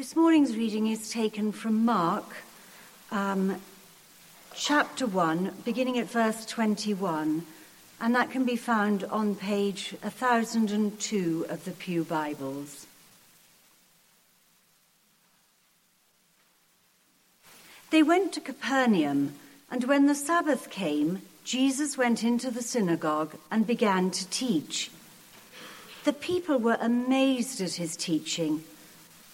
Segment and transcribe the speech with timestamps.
[0.00, 2.24] This morning's reading is taken from Mark
[3.12, 3.60] um,
[4.54, 7.44] chapter 1, beginning at verse 21,
[8.00, 12.86] and that can be found on page 1002 of the Pew Bibles.
[17.90, 19.34] They went to Capernaum,
[19.70, 24.90] and when the Sabbath came, Jesus went into the synagogue and began to teach.
[26.04, 28.64] The people were amazed at his teaching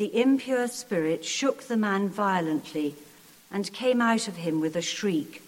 [0.00, 2.94] the impure spirit shook the man violently
[3.52, 5.42] and came out of him with a shriek.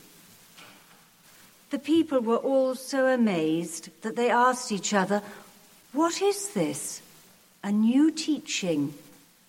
[1.70, 5.22] The people were all so amazed that they asked each other,
[5.94, 7.00] What is this?
[7.64, 8.92] A new teaching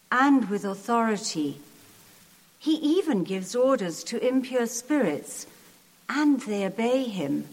[0.09, 1.59] and with authority.
[2.58, 5.45] He even gives orders to impure spirits,
[6.08, 7.50] and they obey him.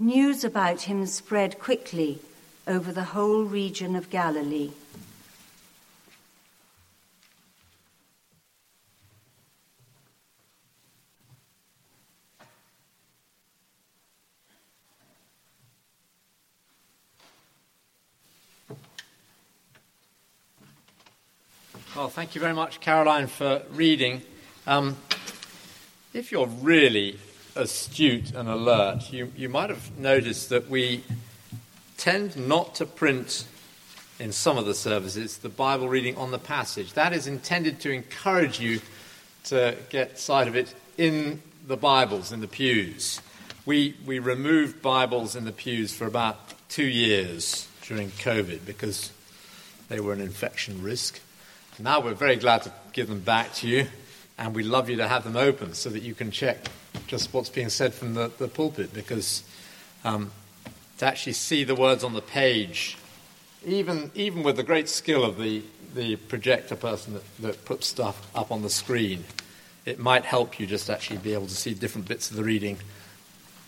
[0.00, 2.18] News about him spread quickly
[2.66, 4.72] over the whole region of Galilee.
[22.06, 24.22] Well, thank you very much, Caroline, for reading.
[24.64, 24.96] Um,
[26.14, 27.18] if you're really
[27.56, 31.02] astute and alert, you, you might have noticed that we
[31.96, 33.44] tend not to print
[34.20, 36.92] in some of the services the Bible reading on the passage.
[36.92, 38.80] That is intended to encourage you
[39.46, 43.20] to get sight of it in the Bibles, in the pews.
[43.64, 49.10] We, we removed Bibles in the pews for about two years during COVID because
[49.88, 51.20] they were an infection risk.
[51.78, 53.86] Now we're very glad to give them back to you,
[54.38, 56.68] and we'd love you to have them open so that you can check
[57.06, 59.42] just what's being said from the, the pulpit, because
[60.02, 60.32] um,
[60.96, 62.96] to actually see the words on the page,
[63.66, 65.62] even, even with the great skill of the,
[65.94, 69.24] the projector person that, that puts stuff up on the screen,
[69.84, 72.78] it might help you just actually be able to see different bits of the reading.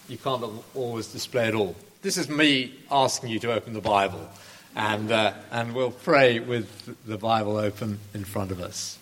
[0.08, 0.42] You can't
[0.74, 1.76] always display it all.
[2.00, 4.30] This is me asking you to open the Bible
[4.76, 8.98] and, uh, and we'll pray with the Bible open in front of us.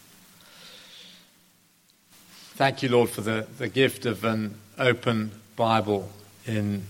[2.55, 6.11] Thank you, Lord, for the, the gift of an open Bible
[6.47, 6.85] in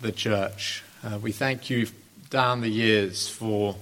[0.00, 0.82] the church.
[1.04, 1.86] Uh, we thank you
[2.30, 3.76] down the years for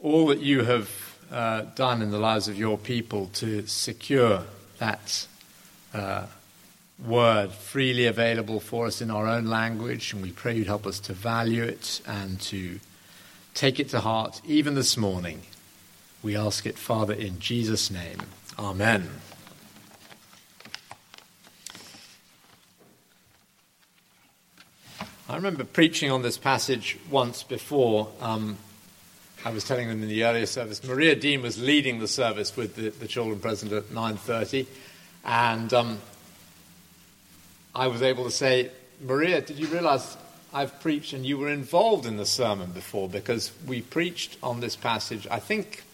[0.00, 0.90] all that you have
[1.32, 4.44] uh, done in the lives of your people to secure
[4.78, 5.26] that
[5.92, 6.26] uh,
[7.04, 11.00] word freely available for us in our own language, and we pray you'd help us
[11.00, 12.78] to value it and to
[13.58, 15.42] Take it to heart even this morning.
[16.22, 18.18] We ask it, Father, in Jesus' name.
[18.56, 19.10] Amen.
[25.28, 28.12] I remember preaching on this passage once before.
[28.20, 28.58] Um,
[29.44, 30.84] I was telling them in the earlier service.
[30.84, 34.68] Maria Dean was leading the service with the, the children present at 9.30.
[35.24, 35.98] And um,
[37.74, 38.70] I was able to say,
[39.00, 40.16] Maria, did you realize
[40.52, 44.76] I've preached and you were involved in the sermon before because we preached on this
[44.76, 45.84] passage, I think,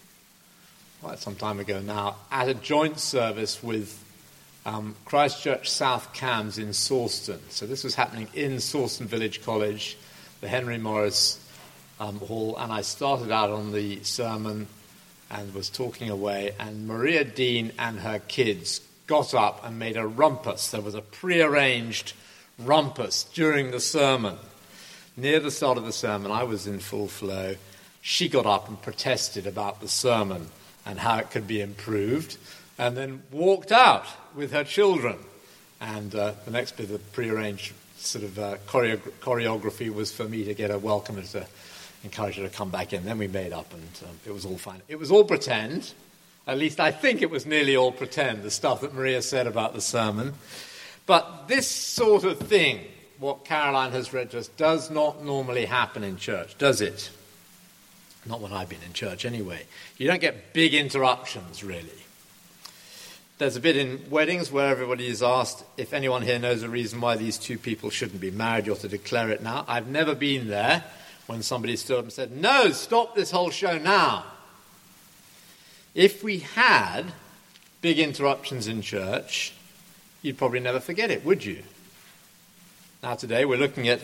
[1.03, 4.01] quite some time ago now, at a joint service with
[4.65, 7.41] um, Christchurch South Cambs in Sawston.
[7.51, 9.99] So this was happening in Sawston Village College,
[10.41, 11.41] the Henry Morris
[11.99, 14.69] um, Hall, and I started out on the sermon
[15.31, 20.07] and was talking away, and Maria Dean and her kids got up and made a
[20.07, 20.71] rumpus.
[20.71, 22.13] There was a prearranged
[22.59, 24.37] rumpus during the sermon.
[25.17, 27.57] Near the start of the sermon, I was in full flow.
[28.01, 30.49] She got up and protested about the sermon
[30.85, 32.37] and how it could be improved,
[32.79, 35.17] and then walked out with her children.
[35.81, 40.45] And uh, the next bit of prearranged sort of uh, choreo- choreography was for me
[40.45, 41.47] to get her welcome and to
[42.03, 43.05] encourage her to come back in.
[43.05, 44.83] Then we made up, and um, it was all fine.
[44.89, 45.93] It was all pretend.
[46.47, 49.73] At least I think it was nearly all pretend, the stuff that Maria said about
[49.73, 50.35] the sermon.
[51.07, 52.81] But this sort of thing,
[53.19, 57.11] what Caroline has read to us, does not normally happen in church, does it?
[58.27, 59.67] Not when I've been in church, anyway.
[59.99, 61.91] You don't get big interruptions, really.
[63.37, 67.01] There's a bit in weddings where everybody is asked if anyone here knows a reason
[67.01, 69.65] why these two people shouldn't be married, you ought to declare it now.
[69.67, 70.85] I've never been there
[71.27, 74.25] when somebody stood up and said, No, stop this whole show now.
[75.95, 77.13] If we had
[77.81, 79.54] big interruptions in church,
[80.25, 81.63] you'd probably never forget it, would you?
[83.03, 84.01] Now, today we're looking at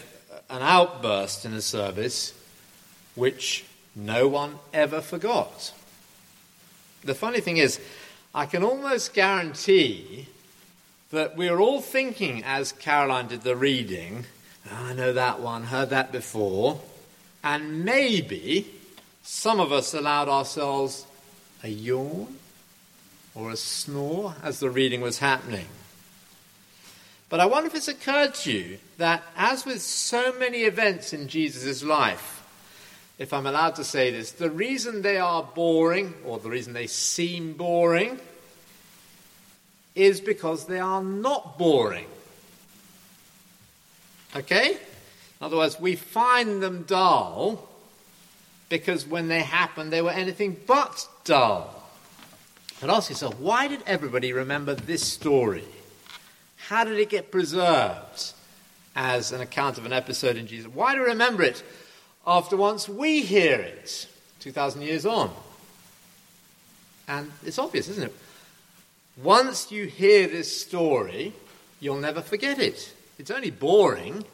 [0.50, 2.34] an outburst in a service
[3.14, 3.64] which
[3.96, 5.72] no one ever forgot.
[7.02, 7.80] The funny thing is,
[8.34, 10.28] I can almost guarantee
[11.10, 14.26] that we were all thinking as Caroline did the reading,
[14.70, 16.82] oh, I know that one, heard that before,
[17.42, 18.70] and maybe
[19.22, 21.06] some of us allowed ourselves
[21.62, 22.36] a yawn
[23.34, 25.66] or a snore as the reading was happening.
[27.30, 31.28] But I wonder if it's occurred to you that, as with so many events in
[31.28, 32.44] Jesus' life,
[33.18, 36.88] if I'm allowed to say this, the reason they are boring, or the reason they
[36.88, 38.18] seem boring,
[39.94, 42.06] is because they are not boring.
[44.34, 44.72] Okay?
[44.72, 44.76] In
[45.40, 47.68] other words, we find them dull
[48.68, 51.76] because when they happened, they were anything but dull.
[52.80, 55.64] But ask yourself, why did everybody remember this story?
[56.70, 58.32] How did it get preserved
[58.94, 60.72] as an account of an episode in Jesus?
[60.72, 61.64] Why do we remember it
[62.24, 64.06] after once we hear it,
[64.38, 65.34] 2,000 years on?
[67.08, 68.14] And it's obvious, isn't it?
[69.20, 71.32] Once you hear this story,
[71.80, 72.94] you'll never forget it.
[73.18, 74.24] It's only boring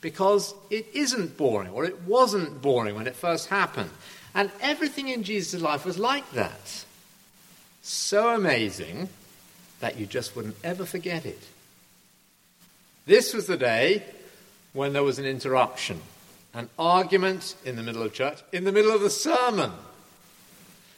[0.00, 3.90] because it isn't boring, or it wasn't boring when it first happened.
[4.34, 6.86] And everything in Jesus' life was like that.
[7.82, 9.10] So amazing
[9.80, 11.38] that you just wouldn't ever forget it.
[13.06, 14.02] This was the day
[14.72, 16.00] when there was an interruption,
[16.52, 19.70] an argument in the middle of church, in the middle of the sermon.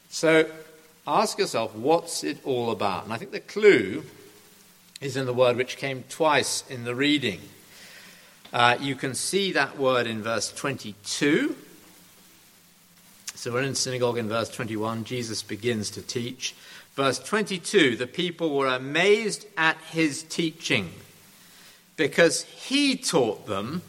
[0.08, 0.50] So
[1.06, 3.04] ask yourself, what's it all about?
[3.04, 4.04] And I think the clue
[5.02, 7.40] is in the word which came twice in the reading.
[8.54, 11.54] Uh, you can see that word in verse 22.
[13.34, 15.04] So we're in synagogue in verse 21.
[15.04, 16.54] Jesus begins to teach.
[16.94, 20.90] Verse 22 the people were amazed at his teaching
[21.98, 23.82] because he taught them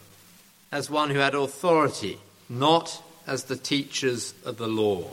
[0.72, 2.18] as one who had authority,
[2.50, 5.06] not as the teachers of the law.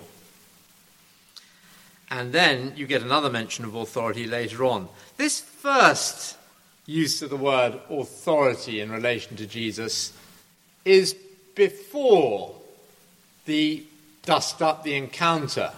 [2.10, 4.88] And then you get another mention of authority later on.
[5.18, 6.38] This first
[6.86, 10.12] use of the word authority in relation to Jesus
[10.84, 11.14] is
[11.54, 12.54] before
[13.44, 13.84] the
[14.22, 15.70] dust up, the encounter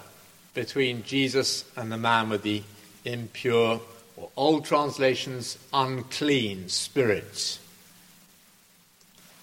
[0.55, 2.63] between Jesus and the man with the
[3.05, 3.81] impure,
[4.19, 7.61] or old translations, unclean spirits.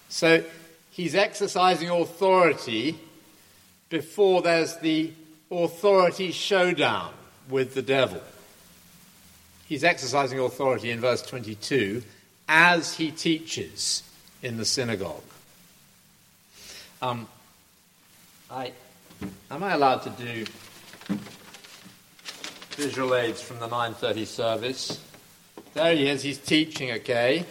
[0.08, 0.44] So
[0.90, 2.98] he's exercising authority
[3.88, 5.12] before there's the
[5.50, 7.12] authority showdown
[7.48, 8.20] with the devil.
[9.66, 12.02] He's exercising authority in verse 22
[12.48, 14.02] as he teaches
[14.42, 15.22] in the synagogue.
[17.02, 17.26] Um,
[18.50, 18.72] I,
[19.50, 20.44] am I allowed to do
[22.76, 25.00] visual aids from the 9:30 service?
[25.74, 26.22] There he is.
[26.22, 26.92] He's teaching.
[26.92, 27.44] Okay.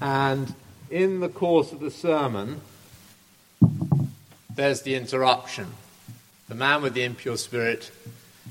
[0.00, 0.54] And
[0.90, 2.60] in the course of the sermon,
[4.54, 5.66] there's the interruption.
[6.48, 7.90] The man with the impure spirit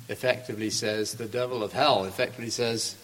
[0.10, 2.96] effectively says, the devil of hell effectively says,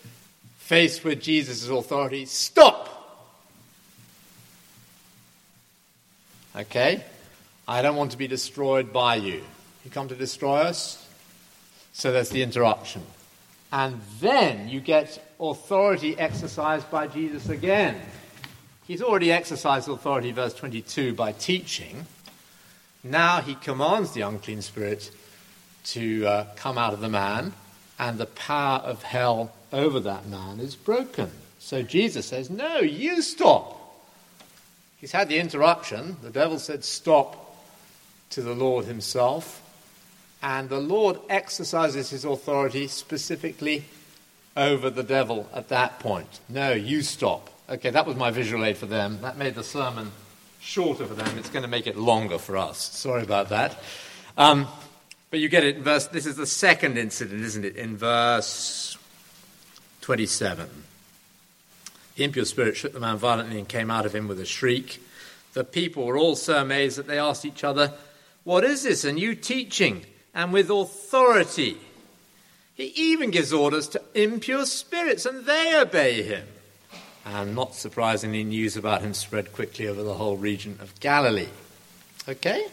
[0.58, 2.86] faced with Jesus' authority, stop!
[6.56, 7.04] Okay?
[7.68, 9.44] I don't want to be destroyed by you.
[9.88, 11.08] You come to destroy us?
[11.94, 13.04] So there's the interruption.
[13.72, 17.96] And then you get authority exercised by Jesus again.
[18.86, 22.06] He's already exercised authority, verse 22, by teaching.
[23.02, 25.10] Now he commands the unclean spirit
[25.86, 27.54] to uh, come out of the man,
[27.98, 31.32] and the power of hell over that man is broken.
[31.60, 33.80] So Jesus says, No, you stop.
[34.98, 36.18] He's had the interruption.
[36.22, 37.56] The devil said, Stop
[38.32, 39.64] to the Lord himself.
[40.42, 43.86] And the Lord exercises his authority specifically
[44.56, 46.40] over the devil at that point.
[46.50, 47.50] No, you stop.
[47.70, 49.20] Okay, that was my visual aid for them.
[49.22, 50.12] That made the sermon
[50.60, 51.38] shorter for them.
[51.38, 52.78] It's going to make it longer for us.
[52.78, 53.78] Sorry about that.
[54.38, 54.68] Um,
[55.30, 57.76] but you get it verse, this is the second incident, isn't it?
[57.76, 58.98] In verse
[60.02, 60.70] 27.
[62.16, 65.04] The impure spirit shook the man violently and came out of him with a shriek.
[65.54, 67.94] The people were all so amazed that they asked each other,
[68.44, 69.04] What is this?
[69.04, 70.06] A new teaching,
[70.38, 71.78] and with authority.
[72.76, 76.48] He even gives orders to impure spirits, and they obey him.
[77.26, 81.50] And not surprisingly, news about him spread quickly over the whole region of Galilee.
[82.30, 82.68] Okay?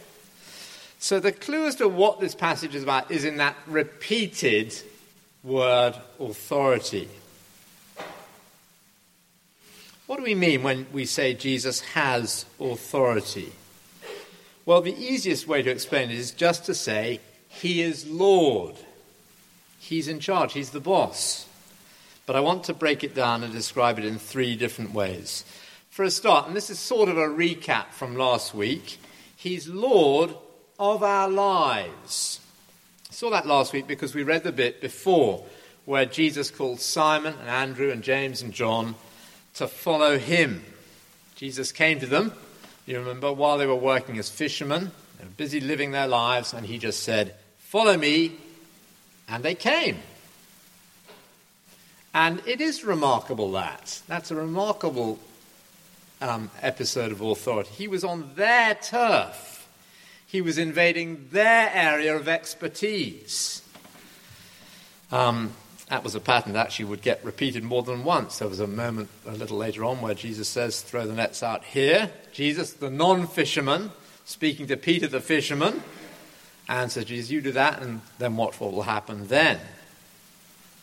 [0.99, 4.75] So the clue as to what this passage is about is in that repeated
[5.43, 7.09] word authority.
[10.07, 13.53] What do we mean when we say Jesus has authority?
[14.67, 17.21] Well, the easiest way to explain it is just to say,
[17.61, 18.77] He is Lord.
[19.79, 21.47] He's in charge, He's the boss.
[22.27, 25.45] But I want to break it down and describe it in three different ways.
[25.91, 28.99] For a start, and this is sort of a recap from last week,
[29.37, 30.35] He's Lord
[30.79, 32.41] of our lives.
[33.11, 35.45] I saw that last week because we read the bit before
[35.85, 38.95] where Jesus called Simon and Andrew and James and John
[39.55, 40.65] to follow him.
[41.37, 42.33] Jesus came to them,
[42.87, 44.91] you remember, while they were working as fishermen.
[45.19, 47.35] They were busy living their lives, and he just said,
[47.75, 48.31] Follow me.
[49.29, 49.99] And they came.
[52.15, 54.01] And it is remarkable that.
[54.07, 55.19] That's a remarkable
[56.21, 57.71] um, episode of authority.
[57.71, 59.69] He was on their turf,
[60.25, 63.61] he was invading their area of expertise.
[65.11, 65.51] Um,
[65.89, 68.39] that was a pattern that actually would get repeated more than once.
[68.39, 71.65] There was a moment a little later on where Jesus says, Throw the nets out
[71.65, 72.13] here.
[72.31, 73.91] Jesus, the non fisherman,
[74.25, 75.83] speaking to Peter the fisherman,
[76.69, 79.61] and says, Jesus, you do that, and then what will happen then.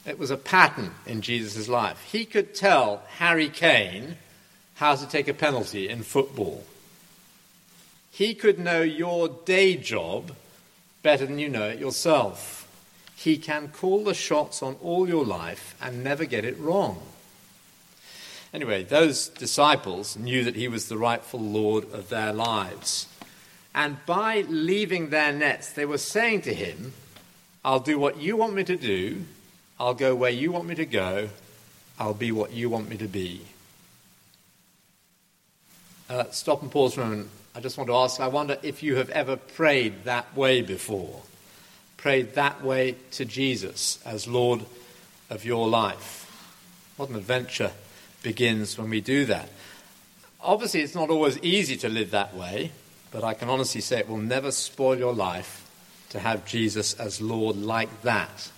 [0.06, 2.02] It was a pattern in Jesus' life.
[2.12, 4.18] He could tell Harry Kane
[4.76, 6.64] how to take a penalty in football.
[8.12, 10.36] He could know your day job
[11.04, 12.68] better than you know it yourself.
[13.16, 17.02] He can call the shots on all your life and never get it wrong.
[18.54, 23.08] Anyway, those disciples knew that he was the rightful Lord of their lives.
[23.74, 26.94] And by leaving their nets, they were saying to him,
[27.64, 29.26] I'll do what you want me to do,
[29.80, 31.30] I'll go where you want me to go,
[32.00, 33.42] I'll be what you want me to be.
[36.10, 37.30] Uh, stop and pause for a moment.
[37.56, 41.22] I just want to ask I wonder if you have ever prayed that way before
[42.02, 44.66] prayed that way to Jesus as Lord
[45.30, 46.28] of your life.
[46.98, 47.72] What an adventure
[48.24, 49.48] begins when we do that.
[50.42, 52.72] Obviously, it's not always easy to live that way,
[53.12, 55.70] but I can honestly say it will never spoil your life
[56.10, 58.52] to have Jesus as Lord like that.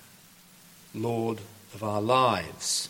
[0.93, 1.39] Lord
[1.73, 2.89] of our lives.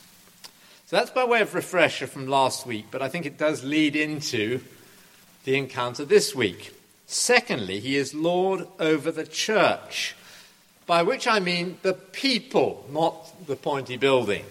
[0.88, 3.96] So that's by way of refresher from last week, but I think it does lead
[3.96, 4.62] into
[5.46, 6.74] the encounter this week.
[7.08, 10.16] Secondly, he is Lord over the church
[10.86, 14.46] by which I mean the people, not the pointy building.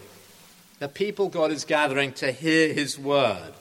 [0.78, 3.52] The people God is gathering to hear his word.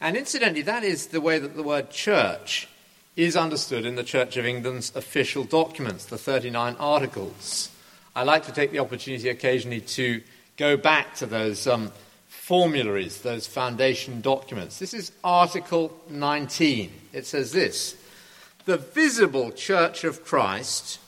[0.00, 2.68] And incidentally, that is the way that the word church
[3.16, 7.68] is understood in the Church of England's official documents, the 39 articles.
[8.14, 10.22] I like to take the opportunity occasionally to
[10.56, 11.92] go back to those um,
[12.28, 14.78] formularies, those foundation documents.
[14.78, 16.92] This is Article 19.
[17.12, 17.96] It says this
[18.64, 20.98] The visible church of Christ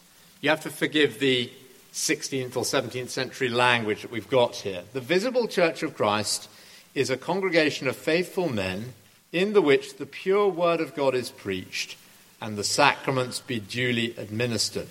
[0.42, 1.50] you have to forgive the
[1.92, 4.82] 16th or 17th century language that we've got here.
[4.92, 6.50] The visible church of Christ
[6.96, 8.92] is a congregation of faithful men
[9.32, 11.96] in the which the pure word of God is preached
[12.40, 14.88] and the sacraments be duly administered.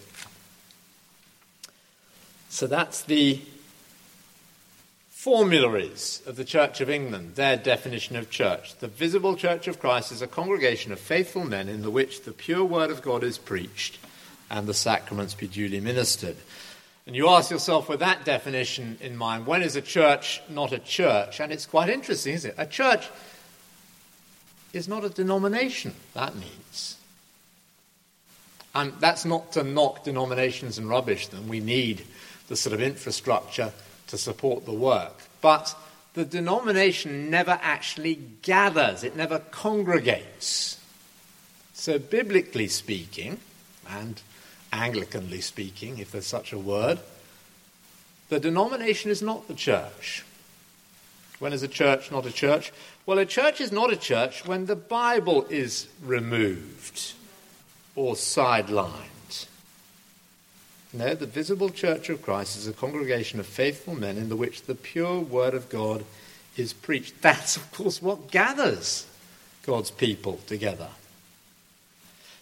[2.49, 3.41] So that's the
[5.09, 8.75] formularies of the Church of England, their definition of church.
[8.79, 12.31] The visible church of Christ is a congregation of faithful men in the which the
[12.31, 13.99] pure word of God is preached
[14.49, 16.37] and the sacraments be duly ministered.
[17.05, 20.79] And you ask yourself, with that definition in mind, when is a church not a
[20.79, 21.39] church?
[21.39, 22.55] And it's quite interesting, isn't it?
[22.57, 23.07] A church
[24.73, 26.97] is not a denomination, that means.
[28.73, 31.47] And that's not to knock denominations and rubbish them.
[31.47, 32.05] We need
[32.47, 33.73] the sort of infrastructure
[34.07, 35.13] to support the work.
[35.41, 35.75] But
[36.13, 40.77] the denomination never actually gathers, it never congregates.
[41.73, 43.39] So, biblically speaking,
[43.89, 44.21] and
[44.71, 46.99] Anglicanly speaking, if there's such a word,
[48.29, 50.23] the denomination is not the church.
[51.41, 52.71] When is a church not a church?
[53.07, 57.13] Well, a church is not a church when the Bible is removed
[57.95, 59.47] or sidelined.
[60.93, 64.61] No, the visible church of Christ is a congregation of faithful men in the which
[64.61, 66.05] the pure word of God
[66.57, 67.23] is preached.
[67.23, 69.07] That's, of course, what gathers
[69.63, 70.89] God's people together.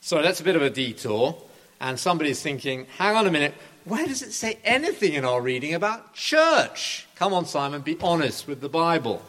[0.02, 1.42] So that's a bit of a detour
[1.80, 3.54] and somebody's thinking, hang on a minute,
[3.90, 7.08] where does it say anything in our reading about church?
[7.16, 9.22] Come on, Simon, be honest with the Bible.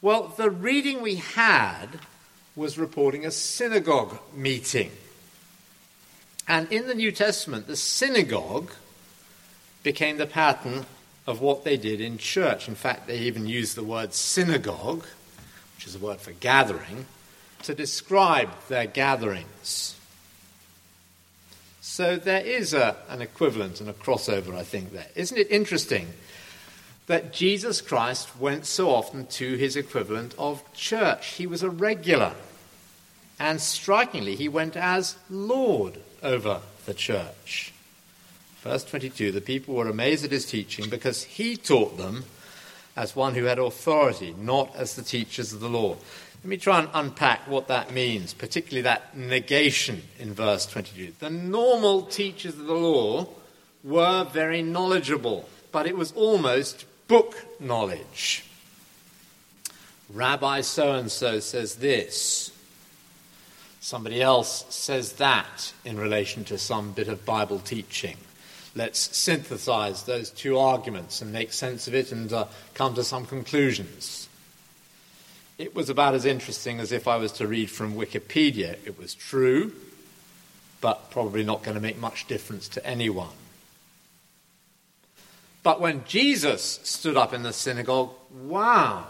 [0.00, 1.86] Well, the reading we had
[2.56, 4.90] was reporting a synagogue meeting.
[6.48, 8.72] And in the New Testament, the synagogue
[9.82, 10.86] became the pattern
[11.26, 12.68] of what they did in church.
[12.68, 15.04] In fact, they even used the word synagogue,
[15.76, 17.06] which is a word for gathering,
[17.62, 19.96] to describe their gatherings.
[21.92, 25.08] So there is a, an equivalent and a crossover, I think, there.
[25.14, 26.08] Isn't it interesting
[27.06, 31.34] that Jesus Christ went so often to his equivalent of church?
[31.34, 32.32] He was a regular.
[33.38, 37.74] And strikingly, he went as Lord over the church.
[38.62, 42.24] Verse 22 the people were amazed at his teaching because he taught them
[42.96, 45.98] as one who had authority, not as the teachers of the law.
[46.42, 51.12] Let me try and unpack what that means, particularly that negation in verse 22.
[51.20, 53.28] The normal teachers of the law
[53.84, 58.44] were very knowledgeable, but it was almost book knowledge.
[60.12, 62.50] Rabbi so and so says this.
[63.80, 68.16] Somebody else says that in relation to some bit of Bible teaching.
[68.74, 73.26] Let's synthesize those two arguments and make sense of it and uh, come to some
[73.26, 74.28] conclusions.
[75.62, 78.78] It was about as interesting as if I was to read from Wikipedia.
[78.84, 79.72] It was true,
[80.80, 83.28] but probably not going to make much difference to anyone.
[85.62, 89.06] But when Jesus stood up in the synagogue, wow,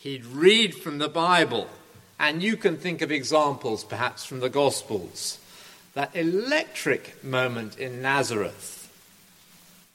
[0.00, 1.66] he'd read from the Bible.
[2.18, 5.38] And you can think of examples, perhaps, from the Gospels.
[5.94, 8.92] That electric moment in Nazareth.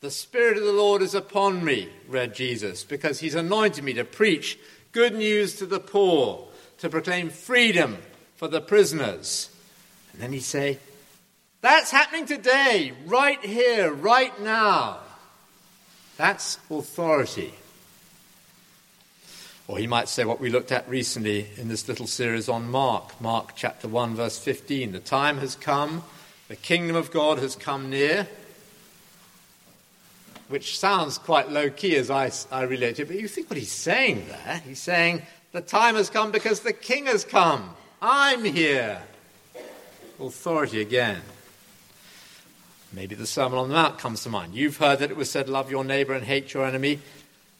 [0.01, 4.03] The Spirit of the Lord is upon me, read Jesus, because he's anointed me to
[4.03, 4.57] preach
[4.95, 6.47] good news to the poor,
[6.77, 7.97] to proclaim freedom
[8.37, 9.49] for the prisoners.
[10.13, 10.79] And then he'd say,
[11.59, 14.99] That's happening today, right here, right now.
[16.15, 17.53] That's authority.
[19.67, 23.19] Or he might say what we looked at recently in this little series on Mark,
[23.19, 24.93] Mark chapter 1, verse 15.
[24.93, 26.03] The time has come,
[26.47, 28.29] the kingdom of God has come near,
[30.47, 33.71] which sounds quite low key as I, I relate it, but you think what he's
[33.71, 34.61] saying there?
[34.65, 37.75] He's saying, The time has come because the king has come.
[38.01, 39.01] I'm here.
[40.19, 41.21] Authority again.
[42.93, 44.55] Maybe the Sermon on the Mount comes to mind.
[44.55, 46.99] You've heard that it was said, Love your neighbor and hate your enemy.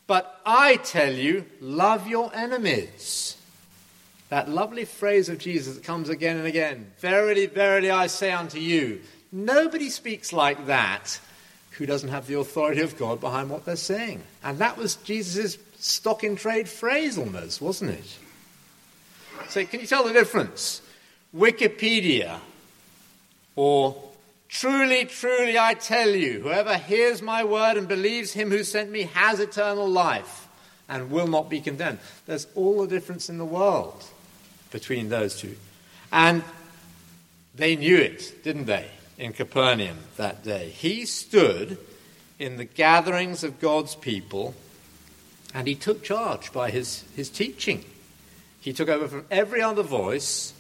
[0.07, 3.37] But I tell you, love your enemies.
[4.29, 9.01] That lovely phrase of Jesus comes again and again Verily, verily, I say unto you.
[9.31, 11.19] Nobody speaks like that
[11.77, 14.23] who doesn't have the authority of God behind what they're saying.
[14.43, 18.17] And that was Jesus' stock in trade phrase almost, wasn't it?
[19.49, 20.81] So, can you tell the difference?
[21.35, 22.39] Wikipedia
[23.55, 24.01] or
[24.47, 29.03] Truly, truly, I tell you, whoever hears my word and believes him who sent me
[29.13, 30.47] has eternal life
[30.87, 31.99] and will not be condemned.
[32.25, 34.01] There's all the difference in the world
[34.71, 35.57] between those two.
[36.11, 36.41] And
[37.53, 40.69] they knew it, didn't they, in Capernaum that day?
[40.69, 41.77] He stood
[42.39, 44.53] in the gatherings of God's people
[45.53, 47.85] and he took charge by his, his teaching.
[48.59, 50.53] He took over from every other voice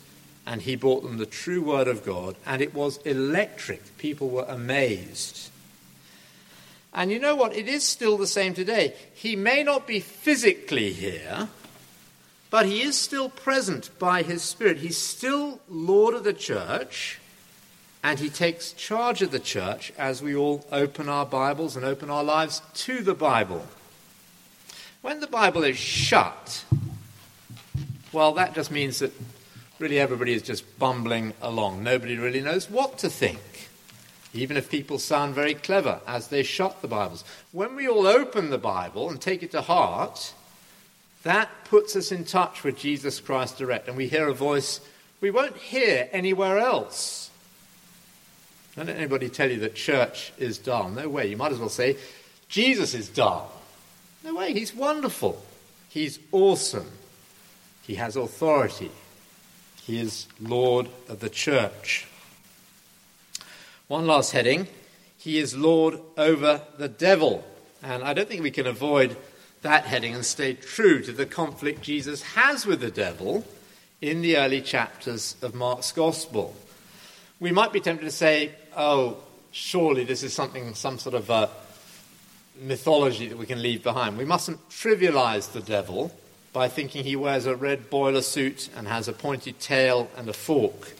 [0.45, 3.97] and he brought them the true word of God, and it was electric.
[3.97, 5.49] People were amazed.
[6.93, 7.55] And you know what?
[7.55, 8.93] It is still the same today.
[9.13, 11.49] He may not be physically here,
[12.49, 14.77] but he is still present by his Spirit.
[14.77, 17.19] He's still Lord of the church,
[18.05, 22.11] and he takes charge of the church as we all open our Bibles and open
[22.11, 23.65] our lives to the Bible.
[25.01, 26.65] When the Bible is shut,
[28.13, 29.11] well, that just means that
[29.79, 31.81] really everybody is just bumbling along.
[31.81, 33.69] Nobody really knows what to think,
[34.35, 37.23] even if people sound very clever as they shut the Bibles.
[37.53, 40.31] When we all open the Bible and take it to heart,
[41.23, 44.79] that puts us in touch with Jesus Christ direct, and we hear a voice
[45.21, 47.31] we won't hear anywhere else.
[48.75, 50.89] Don't let anybody tell you that church is dull.
[50.89, 51.27] No way.
[51.27, 51.97] You might as well say
[52.49, 53.51] Jesus is dull.
[54.23, 54.53] No way.
[54.53, 55.41] He's wonderful.
[55.89, 56.91] He's awesome.
[57.83, 58.91] He has authority.
[59.83, 62.07] He is Lord of the church.
[63.87, 64.67] One last heading
[65.17, 67.45] He is Lord over the devil.
[67.81, 69.15] And I don't think we can avoid
[69.61, 73.45] that heading and stay true to the conflict Jesus has with the devil
[74.01, 76.55] in the early chapters of Mark's Gospel.
[77.39, 79.17] We might be tempted to say, oh,
[79.51, 81.49] surely this is something, some sort of a
[82.61, 84.17] mythology that we can leave behind.
[84.17, 86.11] We mustn't trivialize the devil
[86.53, 90.33] by thinking he wears a red boiler suit and has a pointed tail and a
[90.33, 90.93] fork.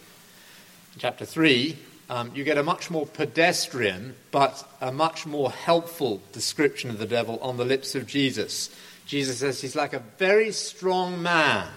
[0.93, 1.77] In chapter 3,
[2.09, 7.05] um, you get a much more pedestrian but a much more helpful description of the
[7.05, 8.69] devil on the lips of Jesus.
[9.05, 11.67] Jesus says he's like a very strong man,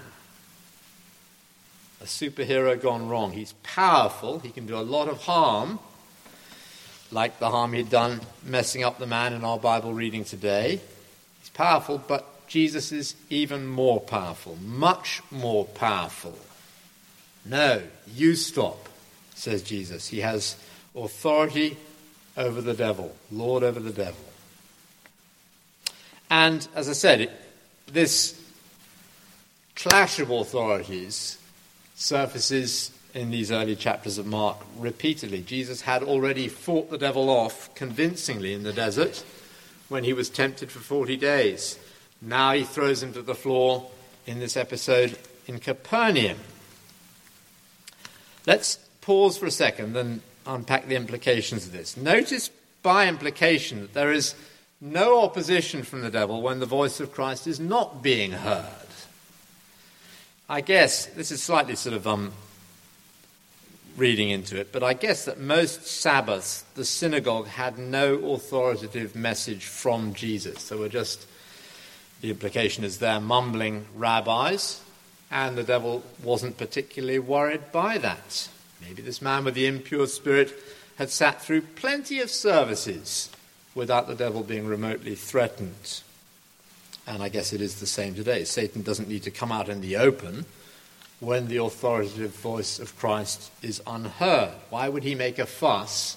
[2.00, 3.32] a superhero gone wrong.
[3.32, 5.78] He's powerful, he can do a lot of harm,
[7.10, 10.80] like the harm he'd done messing up the man in our Bible reading today.
[11.40, 16.38] He's powerful, but Jesus is even more powerful, much more powerful.
[17.44, 17.82] No,
[18.14, 18.88] you stop,
[19.34, 20.08] says Jesus.
[20.08, 20.56] He has
[20.94, 21.76] authority
[22.36, 24.24] over the devil, Lord over the devil.
[26.30, 27.32] And as I said, it,
[27.86, 28.38] this
[29.74, 31.38] clash of authorities
[31.94, 35.42] surfaces in these early chapters of Mark repeatedly.
[35.42, 39.24] Jesus had already fought the devil off convincingly in the desert
[39.88, 41.78] when he was tempted for 40 days.
[42.20, 43.90] Now he throws him to the floor
[44.26, 46.38] in this episode in Capernaum.
[48.46, 51.96] Let's pause for a second and unpack the implications of this.
[51.96, 52.50] Notice
[52.82, 54.34] by implication that there is
[54.80, 58.66] no opposition from the devil when the voice of Christ is not being heard.
[60.48, 62.32] I guess this is slightly sort of um,
[63.98, 69.64] reading into it, but I guess that most Sabbaths the synagogue had no authoritative message
[69.64, 70.68] from Jesus.
[70.68, 71.26] They were just,
[72.20, 74.80] the implication is they're mumbling rabbis,
[75.30, 78.48] and the devil wasn't particularly worried by that.
[78.80, 80.54] Maybe this man with the impure spirit
[80.96, 83.30] had sat through plenty of services
[83.74, 86.02] without the devil being remotely threatened.
[87.06, 88.44] And I guess it is the same today.
[88.44, 90.46] Satan doesn't need to come out in the open
[91.20, 94.54] when the authoritative voice of Christ is unheard.
[94.70, 96.16] Why would he make a fuss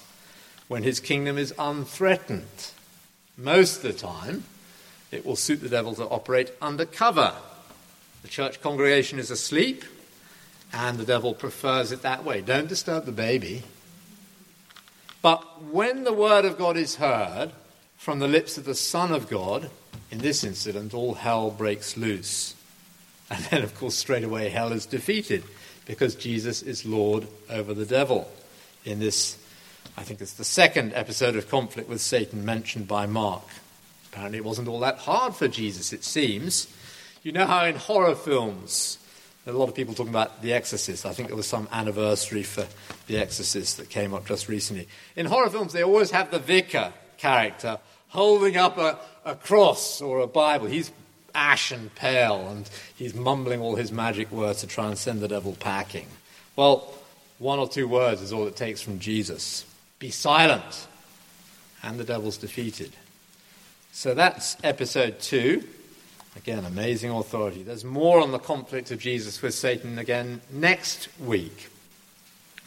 [0.67, 2.71] when his kingdom is unthreatened?
[3.37, 4.43] Most of the time,
[5.11, 7.33] it will suit the devil to operate undercover.
[8.21, 9.83] The church congregation is asleep,
[10.71, 12.41] and the devil prefers it that way.
[12.41, 13.63] Don't disturb the baby.
[15.21, 17.51] But when the word of God is heard
[17.97, 19.69] from the lips of the Son of God,
[20.11, 22.55] in this incident, all hell breaks loose.
[23.35, 25.43] And then, of course, straight away, hell is defeated
[25.85, 28.29] because Jesus is Lord over the devil.
[28.83, 29.37] In this,
[29.95, 33.43] I think it's the second episode of conflict with Satan mentioned by Mark.
[34.11, 36.67] Apparently, it wasn't all that hard for Jesus, it seems.
[37.23, 38.97] You know how in horror films,
[39.47, 41.05] a lot of people talking about The Exorcist.
[41.05, 42.67] I think there was some anniversary for
[43.07, 44.89] The Exorcist that came up just recently.
[45.15, 50.19] In horror films, they always have the vicar character holding up a, a cross or
[50.19, 50.67] a Bible.
[50.67, 50.91] He's
[51.35, 55.55] ashen pale and he's mumbling all his magic words to try and send the devil
[55.59, 56.07] packing.
[56.55, 56.93] Well,
[57.39, 59.65] one or two words is all it takes from Jesus
[60.01, 60.87] be silent,
[61.83, 62.91] and the devil's defeated.
[63.91, 65.63] So that's episode two.
[66.35, 67.61] Again, amazing authority.
[67.61, 71.69] There's more on the conflict of Jesus with Satan again next week.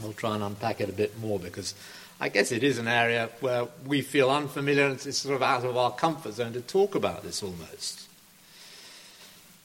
[0.00, 1.74] We'll try and unpack it a bit more because
[2.20, 5.64] I guess it is an area where we feel unfamiliar and it's sort of out
[5.64, 8.08] of our comfort zone to talk about this almost.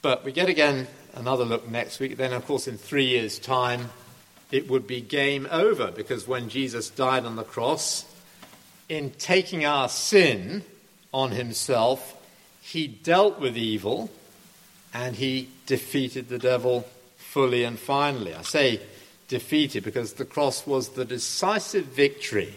[0.02, 2.16] But we get again another look next week.
[2.16, 3.90] Then, of course, in three years' time,
[4.50, 8.06] it would be game over because when Jesus died on the cross,
[8.88, 10.64] in taking our sin
[11.12, 12.16] on himself,
[12.62, 14.10] he dealt with evil
[14.92, 18.34] and he defeated the devil fully and finally.
[18.34, 18.80] I say
[19.28, 22.54] defeated because the cross was the decisive victory.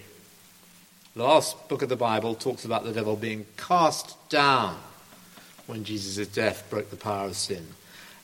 [1.16, 4.80] The last book of the Bible talks about the devil being cast down
[5.68, 7.68] when Jesus' death broke the power of sin.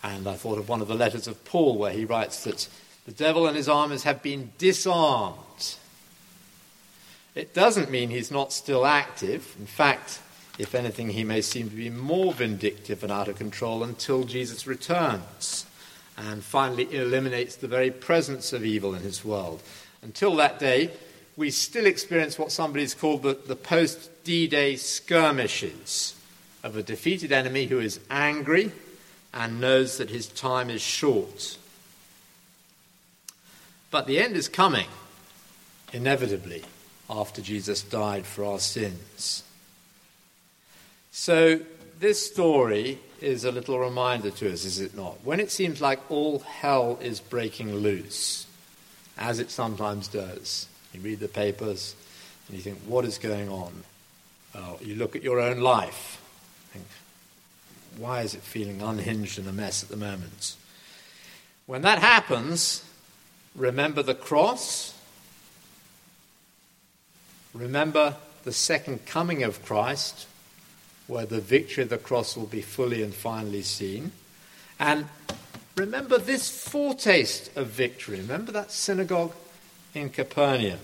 [0.04, 2.68] And I thought of one of the letters of Paul where he writes that
[3.06, 5.76] the devil and his armies have been disarmed.
[7.36, 9.56] It doesn't mean he's not still active.
[9.60, 10.20] In fact,
[10.58, 14.68] if anything, he may seem to be more vindictive and out of control until Jesus
[14.68, 15.66] returns
[16.18, 19.62] and finally eliminates the very presence of evil in his world.
[20.02, 20.92] Until that day,
[21.38, 26.16] we still experience what somebody's called the, the post D Day skirmishes
[26.64, 28.72] of a defeated enemy who is angry
[29.34, 31.58] and knows that his time is short.
[33.92, 34.88] But the end is coming,
[35.94, 36.64] inevitably,
[37.10, 39.44] after Jesus died for our sins.
[41.12, 41.60] So,
[42.00, 45.18] this story is a little reminder to us, is it not?
[45.24, 48.48] When it seems like all hell is breaking loose,
[49.18, 51.96] as it sometimes does, you read the papers
[52.48, 53.84] and you think, what is going on?
[54.82, 56.19] you look at your own life,
[57.98, 60.56] why is it feeling unhinged and a mess at the moment?
[61.66, 62.84] When that happens,
[63.56, 64.98] remember the cross,
[67.54, 70.28] remember the second coming of Christ
[71.08, 74.12] where the victory of the cross will be fully and finally seen.
[74.80, 75.08] And
[75.76, 78.18] remember this foretaste of victory.
[78.18, 79.34] Remember that synagogue
[79.94, 80.80] in Capernaum.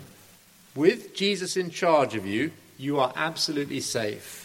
[0.75, 4.44] With Jesus in charge of you, you are absolutely safe.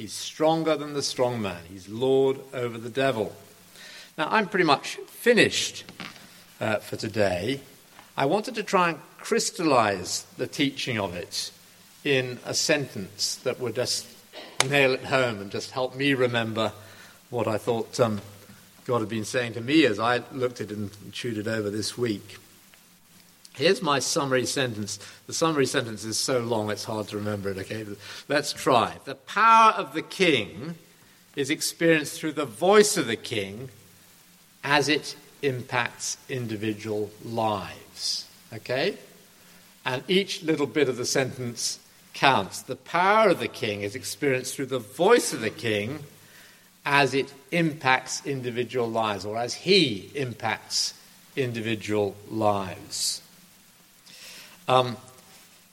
[0.00, 3.36] He's stronger than the strong man, he's Lord over the devil.
[4.16, 5.84] Now, I'm pretty much finished
[6.58, 7.60] uh, for today.
[8.16, 11.50] I wanted to try and crystallize the teaching of it
[12.02, 14.06] in a sentence that would just
[14.70, 16.72] nail it home and just help me remember
[17.28, 18.22] what I thought um,
[18.86, 21.68] God had been saying to me as I looked at it and chewed it over
[21.68, 22.38] this week.
[23.60, 24.98] Here's my summary sentence.
[25.26, 27.84] The summary sentence is so long it's hard to remember it, okay?
[28.26, 28.96] Let's try.
[29.04, 30.76] The power of the king
[31.36, 33.68] is experienced through the voice of the king
[34.64, 38.26] as it impacts individual lives.
[38.50, 38.96] Okay?
[39.84, 41.80] And each little bit of the sentence
[42.14, 42.62] counts.
[42.62, 46.04] The power of the king is experienced through the voice of the king
[46.86, 50.94] as it impacts individual lives, or as he impacts
[51.36, 53.20] individual lives.
[54.70, 54.96] Um,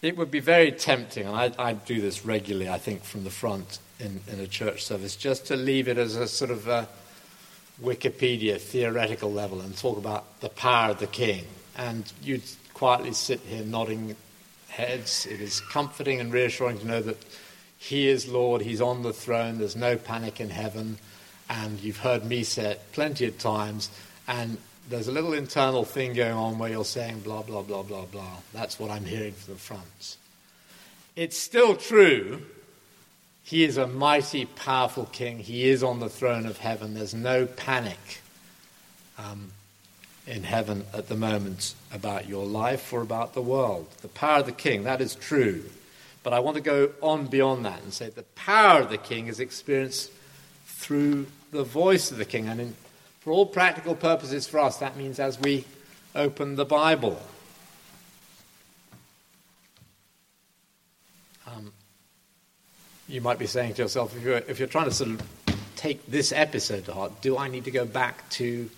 [0.02, 3.30] it would be very tempting, and I, I, do this regularly, I think, from the
[3.30, 6.90] front in, in a church service, just to leave it as a sort of a
[7.80, 11.46] Wikipedia theoretical level and talk about the power of the king.
[11.78, 12.42] And you'd
[12.74, 14.16] quietly sit here nodding
[14.70, 15.28] heads.
[15.28, 17.24] It is comforting and reassuring to know that
[17.78, 20.98] He is Lord, He's on the throne, there's no panic in heaven.
[21.52, 23.92] And you've heard me say it plenty of times.
[24.28, 24.58] And
[24.90, 28.38] there's a little internal thing going on where you're saying blah, blah, blah, blah, blah.
[28.54, 30.18] That's what I'm hearing from the front.
[31.16, 32.42] It's still true.
[33.44, 35.40] He is a mighty, powerful king.
[35.40, 36.94] He is on the throne of heaven.
[36.94, 38.22] There's no panic
[39.18, 39.52] um,
[40.26, 43.88] in heaven at the moment about your life or about the world.
[44.02, 45.64] The power of the king, that is true.
[46.24, 49.28] But I want to go on beyond that and say the power of the king
[49.28, 50.12] is experienced
[50.66, 52.48] through the voice of the king.
[52.50, 52.76] And in
[53.28, 55.66] for all practical purposes for us, that means as we
[56.16, 57.22] open the Bible.
[61.46, 61.74] Um,
[63.10, 65.22] you might be saying to yourself, if you're, if you're trying to sort of
[65.76, 68.70] take this episode to heart, do I need to go back to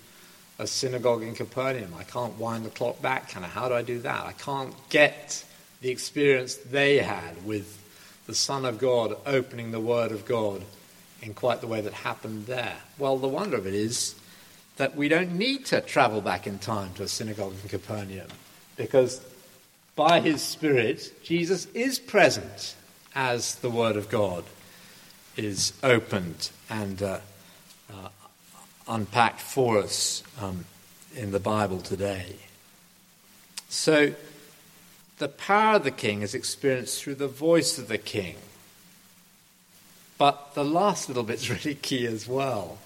[0.58, 1.94] a synagogue in Capernaum?
[1.96, 3.46] I can't wind the clock back, can I?
[3.46, 4.26] How do I do that?
[4.26, 5.44] I can't get
[5.80, 7.78] the experience they had with
[8.26, 10.64] the Son of God opening the Word of God
[11.22, 12.78] in quite the way that happened there.
[12.98, 14.16] Well, the wonder of it is
[14.80, 18.26] that we don't need to travel back in time to a synagogue in Capernaum
[18.76, 19.20] because
[19.94, 22.74] by his Spirit, Jesus is present
[23.14, 24.42] as the Word of God
[25.36, 27.18] is opened and uh,
[27.92, 28.08] uh,
[28.88, 30.64] unpacked for us um,
[31.14, 32.36] in the Bible today.
[33.68, 34.14] So,
[35.18, 38.36] the power of the king is experienced through the voice of the king.
[40.16, 42.78] But the last little bit's really key as well.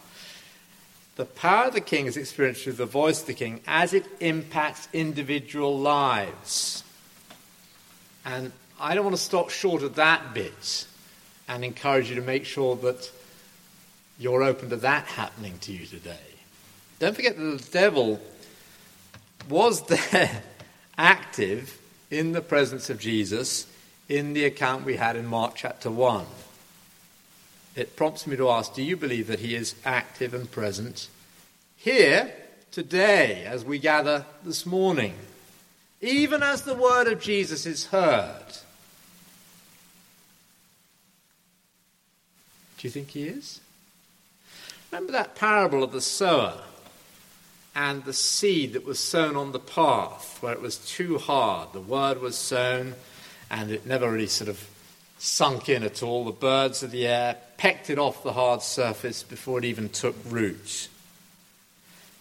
[1.17, 4.05] The power of the king is experienced through the voice of the king as it
[4.19, 6.83] impacts individual lives.
[8.25, 10.87] And I don't want to stop short of that bit
[11.47, 13.11] and encourage you to make sure that
[14.19, 16.17] you're open to that happening to you today.
[16.99, 18.21] Don't forget that the devil
[19.49, 20.43] was there
[20.99, 23.67] active in the presence of Jesus
[24.09, 26.25] in the account we had in Mark chapter 1
[27.75, 31.09] it prompts me to ask do you believe that he is active and present
[31.77, 32.33] here
[32.71, 35.15] today as we gather this morning?
[36.01, 38.59] Even as the word of Jesus is heard.
[42.79, 43.61] Do you think he is?
[44.93, 46.61] Remember that parable of the sower
[47.75, 51.73] and the seed that was sown on the path where it was too hard.
[51.73, 52.95] The word was sown
[53.51, 54.69] and it never really sort of
[55.25, 56.25] sunk in at all.
[56.25, 60.15] The birds of the air pecked it off the hard surface before it even took
[60.27, 60.89] root.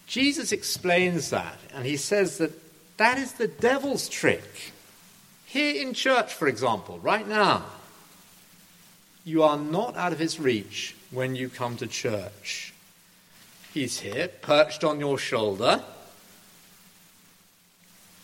[0.06, 2.52] Jesus explains that, and he says that
[2.96, 4.72] that is the devil's trick.
[5.44, 7.64] Here in church, for example, right now,
[9.24, 12.72] you are not out of his reach when you come to church.
[13.72, 15.82] He's here, perched on your shoulder,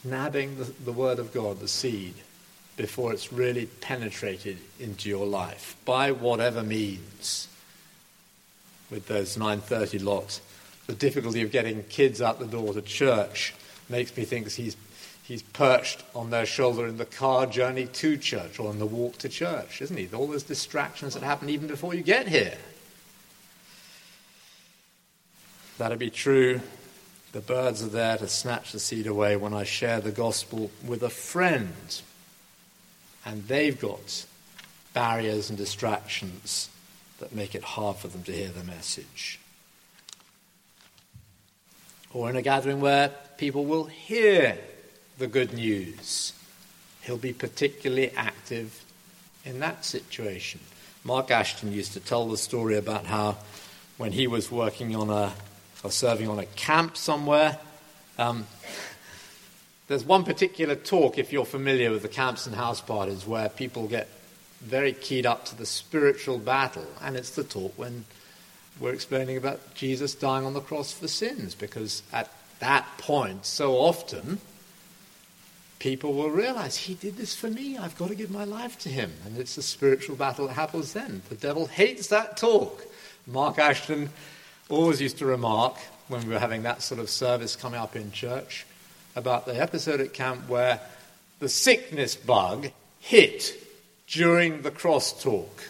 [0.05, 2.15] nabbing the, the word of God, the seed
[2.81, 7.47] before it's really penetrated into your life by whatever means.
[8.91, 10.41] With those 9:30 lots,
[10.87, 13.53] the difficulty of getting kids out the door to church
[13.91, 14.79] makes me think he's
[15.23, 19.19] he's perched on their shoulder in the car journey to church or on the walk
[19.19, 20.09] to church, isn't he?
[20.15, 22.57] All those distractions that happen even before you get here.
[25.77, 26.63] That'd be true.
[27.33, 31.03] The birds are there to snatch the seed away when I share the gospel with
[31.03, 32.03] a friend
[33.25, 34.25] and they've got
[34.95, 36.69] barriers and distractions
[37.19, 39.39] that make it hard for them to hear the message.
[42.13, 44.59] Or in a gathering where people will hear
[45.19, 46.33] the good news,
[47.03, 48.85] he'll be particularly active
[49.45, 50.61] in that situation.
[51.05, 53.37] Mark Ashton used to tell the story about how
[53.97, 55.33] when he was working on a
[55.83, 57.59] or serving on a camp somewhere,
[58.19, 58.47] um,
[59.91, 63.89] there's one particular talk, if you're familiar with the camps and house parties, where people
[63.89, 64.07] get
[64.61, 68.05] very keyed up to the spiritual battle, and it's the talk when
[68.79, 73.79] we're explaining about Jesus dying on the cross for sins, because at that point, so
[73.79, 74.39] often,
[75.81, 77.77] people will realize he did this for me.
[77.77, 79.11] I've got to give my life to him.
[79.27, 81.23] And it's a spiritual battle that happens then.
[81.29, 82.85] The devil hates that talk.
[83.27, 84.11] Mark Ashton
[84.69, 88.13] always used to remark when we were having that sort of service coming up in
[88.13, 88.67] church
[89.17, 90.81] about the episode at camp where
[91.39, 92.71] the sickness bug
[93.01, 93.55] hit
[94.07, 95.69] during the crosstalk.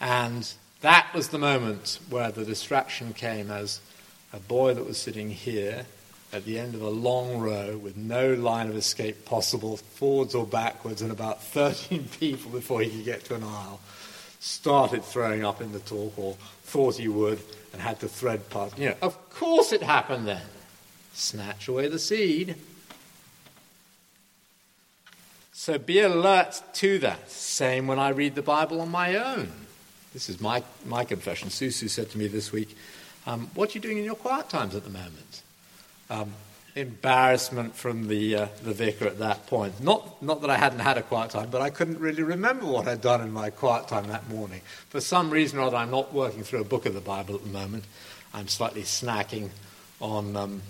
[0.00, 0.50] And
[0.80, 3.80] that was the moment where the distraction came as
[4.32, 5.86] a boy that was sitting here
[6.32, 10.46] at the end of a long row with no line of escape possible, forwards or
[10.46, 13.80] backwards, and about 13 people before he could get to an aisle,
[14.40, 17.40] started throwing up in the talk or thought he would
[17.72, 18.78] and had to thread past.
[18.78, 20.42] You know, of course it happened then.
[21.18, 22.54] Snatch away the seed.
[25.52, 27.28] So be alert to that.
[27.28, 29.50] Same when I read the Bible on my own.
[30.14, 31.48] This is my, my confession.
[31.48, 32.76] Susu said to me this week,
[33.26, 35.42] um, What are you doing in your quiet times at the moment?
[36.08, 36.32] Um,
[36.76, 39.82] embarrassment from the, uh, the vicar at that point.
[39.82, 42.86] Not, not that I hadn't had a quiet time, but I couldn't really remember what
[42.86, 44.60] I'd done in my quiet time that morning.
[44.88, 47.42] For some reason or other, I'm not working through a book of the Bible at
[47.42, 47.84] the moment.
[48.32, 49.50] I'm slightly snacking
[50.00, 50.62] on um,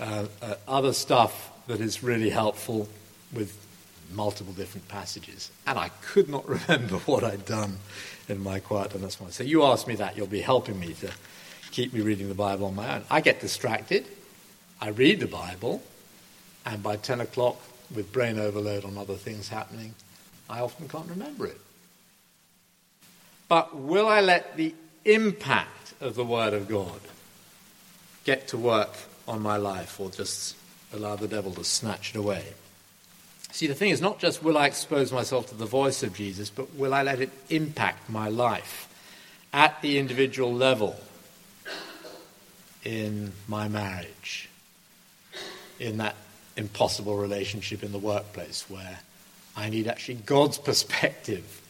[0.00, 2.88] uh, uh, other stuff that is really helpful
[3.32, 3.56] with
[4.12, 5.50] multiple different passages.
[5.66, 7.78] And I could not remember what I'd done
[8.28, 9.30] in my quiet time.
[9.30, 11.10] So you ask me that, you'll be helping me to
[11.70, 13.04] keep me reading the Bible on my own.
[13.10, 14.06] I get distracted.
[14.80, 15.82] I read the Bible,
[16.64, 17.56] and by 10 o'clock,
[17.94, 19.94] with brain overload on other things happening,
[20.48, 21.60] I often can't remember it.
[23.48, 27.00] But will I let the impact of the Word of God
[28.24, 28.96] get to work
[29.30, 30.56] on my life or just
[30.92, 32.44] allow the devil to snatch it away?
[33.52, 36.50] See, the thing is not just will I expose myself to the voice of Jesus,
[36.50, 38.88] but will I let it impact my life
[39.52, 40.96] at the individual level
[42.84, 44.48] in my marriage,
[45.78, 46.16] in that
[46.56, 49.00] impossible relationship in the workplace where
[49.56, 51.60] I need actually God's perspective,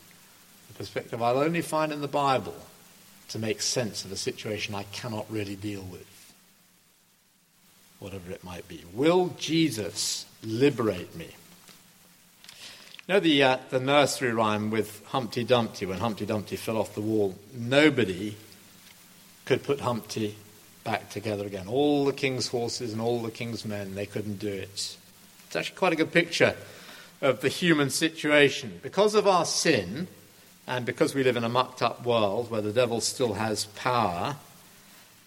[0.68, 2.56] the perspective I'll only find in the Bible
[3.30, 6.06] to make sense of a situation I cannot really deal with,
[8.00, 8.84] whatever it might be.
[8.92, 11.28] Will Jesus liberate me?
[13.06, 16.94] You know the, uh, the nursery rhyme with Humpty Dumpty, when Humpty Dumpty fell off
[16.94, 17.36] the wall?
[17.54, 18.36] Nobody
[19.44, 20.36] could put Humpty
[20.84, 21.68] back together again.
[21.68, 24.96] All the king's horses and all the king's men, they couldn't do it.
[25.46, 26.54] It's actually quite a good picture
[27.20, 28.80] of the human situation.
[28.82, 30.06] Because of our sin,
[30.66, 34.36] and because we live in a mucked up world where the devil still has power,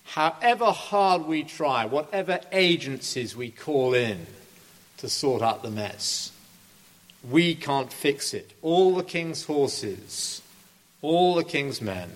[0.03, 4.25] however hard we try, whatever agencies we call in
[4.97, 6.31] to sort out the mess,
[7.29, 8.53] we can't fix it.
[8.61, 10.41] All the king's horses,
[11.01, 12.09] all the king's men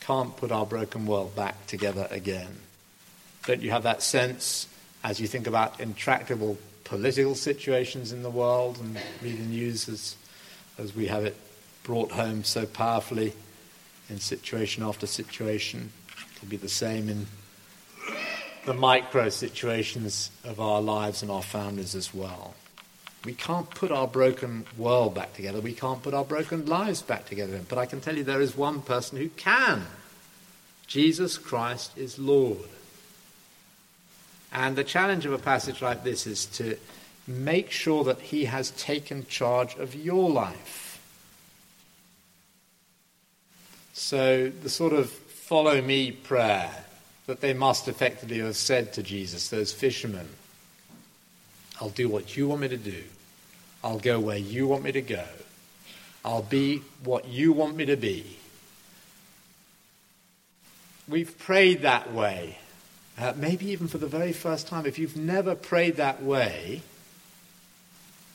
[0.00, 2.58] can't put our broken world back together again.
[3.46, 4.66] Don't you have that sense
[5.04, 10.16] as you think about intractable political situations in the world and read the news as,
[10.78, 11.36] as we have it
[11.82, 13.34] brought home so powerfully
[14.08, 15.92] in situation after situation?
[16.38, 17.26] It'll be the same in
[18.64, 22.54] the micro situations of our lives and our families as well.
[23.24, 25.60] We can't put our broken world back together.
[25.60, 27.60] We can't put our broken lives back together.
[27.68, 29.86] But I can tell you there is one person who can.
[30.86, 32.68] Jesus Christ is Lord.
[34.52, 36.76] And the challenge of a passage like this is to
[37.26, 41.00] make sure that He has taken charge of your life.
[43.92, 45.10] So, the sort of
[45.48, 46.70] follow me prayer
[47.24, 50.28] that they must effectively have said to Jesus, those fishermen
[51.80, 53.02] I'll do what you want me to do.
[53.82, 55.24] I'll go where you want me to go.
[56.22, 58.36] I'll be what you want me to be.
[61.08, 62.58] We've prayed that way.
[63.16, 64.84] Uh, maybe even for the very first time.
[64.84, 66.82] If you've never prayed that way,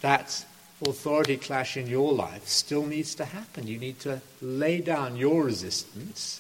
[0.02, 0.46] that
[0.82, 3.68] authority clash in your life still needs to happen.
[3.68, 6.40] You need to lay down your resistance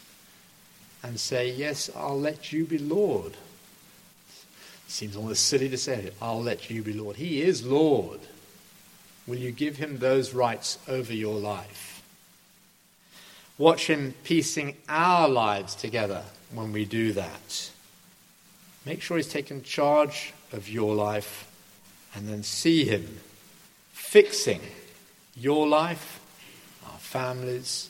[1.04, 3.34] and say, Yes, I'll let you be Lord.
[4.88, 6.12] Seems almost silly to say.
[6.22, 7.18] I'll let you be Lord.
[7.18, 8.20] He is Lord.
[9.28, 12.04] Will you give him those rights over your life?
[13.58, 16.24] Watch him piecing our lives together
[16.54, 17.72] when we do that.
[18.86, 21.50] Make sure he's taken charge of your life
[22.14, 23.20] and then see him
[23.92, 24.62] fixing
[25.36, 26.20] your life,
[26.86, 27.90] our families,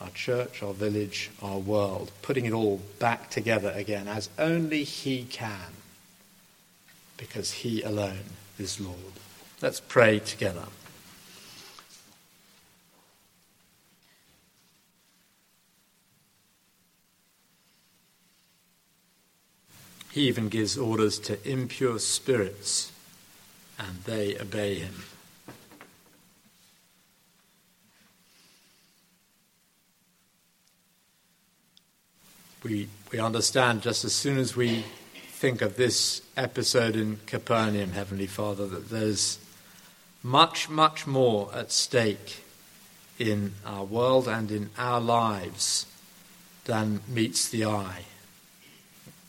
[0.00, 5.24] our church, our village, our world, putting it all back together again as only he
[5.24, 5.72] can
[7.16, 8.24] because he alone
[8.58, 8.96] is Lord.
[9.60, 10.64] Let's pray together.
[20.12, 22.92] He even gives orders to impure spirits,
[23.78, 24.94] and they obey him.
[32.64, 34.84] We, we understand just as soon as we
[35.28, 39.38] think of this episode in Capernaum, Heavenly Father, that there's
[40.24, 42.42] much, much more at stake
[43.16, 45.86] in our world and in our lives
[46.64, 48.02] than meets the eye.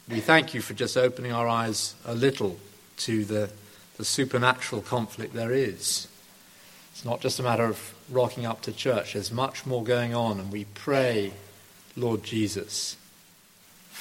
[0.09, 2.57] We thank you for just opening our eyes a little
[2.97, 3.51] to the,
[3.97, 6.07] the supernatural conflict there is.
[6.93, 10.39] It's not just a matter of rocking up to church, there's much more going on,
[10.39, 11.31] and we pray,
[11.95, 12.95] Lord Jesus,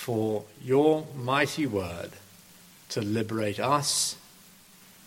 [0.09, 2.09] for your mighty word
[2.89, 4.17] to liberate us,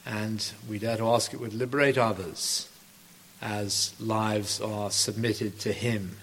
[0.06, 2.70] and we dare to ask it would liberate others
[3.41, 6.18] as lives are submitted to Him.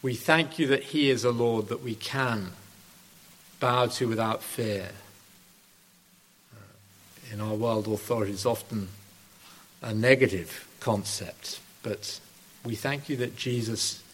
[0.00, 2.52] We thank you that He is a Lord that we can
[3.58, 4.90] bow to without fear.
[6.54, 8.90] Uh, in our world, authority is often
[9.82, 12.20] a negative concept, but
[12.64, 14.04] we thank you that Jesus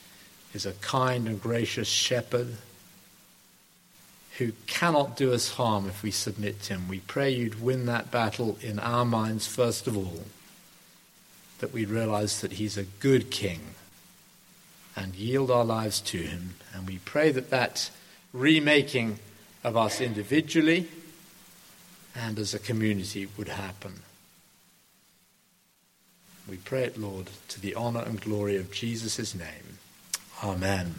[0.55, 2.57] is a kind and gracious shepherd
[4.39, 6.89] who cannot do us harm if we submit to him.
[6.89, 10.25] We pray you'd win that battle in our minds first of all,
[11.59, 13.61] that we'd realize that he's a good king
[14.97, 16.55] and yield our lives to him.
[16.75, 17.91] And we pray that that
[18.33, 19.19] remaking
[19.63, 20.89] of us individually
[22.15, 24.03] and as a community would happen.
[26.49, 29.79] We pray it, Lord, to the honor and glory of Jesus' name.
[30.43, 30.95] Amen.